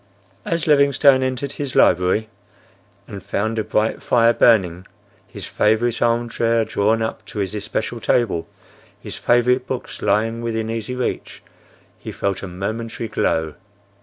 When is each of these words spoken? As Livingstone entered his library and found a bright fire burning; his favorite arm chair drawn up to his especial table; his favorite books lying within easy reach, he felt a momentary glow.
As 0.45 0.65
Livingstone 0.65 1.21
entered 1.21 1.51
his 1.51 1.75
library 1.75 2.27
and 3.07 3.21
found 3.21 3.59
a 3.59 3.63
bright 3.63 4.01
fire 4.01 4.33
burning; 4.33 4.87
his 5.27 5.45
favorite 5.45 6.01
arm 6.01 6.27
chair 6.27 6.65
drawn 6.65 7.03
up 7.03 7.23
to 7.27 7.37
his 7.37 7.53
especial 7.53 7.99
table; 7.99 8.47
his 8.99 9.15
favorite 9.15 9.67
books 9.67 10.01
lying 10.01 10.41
within 10.41 10.71
easy 10.71 10.95
reach, 10.95 11.43
he 11.99 12.11
felt 12.11 12.41
a 12.41 12.47
momentary 12.47 13.09
glow. 13.09 13.53